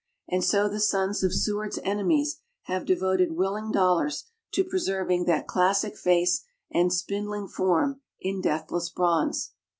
And 0.27 0.43
so 0.43 0.67
the 0.67 0.79
sons 0.79 1.21
of 1.21 1.31
Seward's 1.31 1.77
enemies 1.83 2.39
have 2.63 2.85
devoted 2.87 3.33
willing 3.37 3.71
dollars 3.71 4.23
to 4.53 4.63
preserving 4.63 5.25
"that 5.25 5.45
classic 5.45 5.95
face 5.95 6.43
and 6.71 6.91
spindling 6.91 7.47
form" 7.47 8.01
in 8.19 8.41
deathless 8.41 8.89
bronze. 8.89 9.51